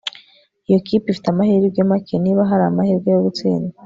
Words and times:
Iyo 0.67 0.79
kipe 0.85 1.07
ifite 1.09 1.27
amahirwe 1.29 1.81
make 1.89 2.15
niba 2.23 2.41
ahari 2.45 2.63
amahirwe 2.67 3.07
yo 3.11 3.21
gutsinda 3.25 3.73